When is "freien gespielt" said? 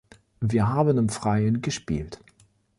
1.09-2.19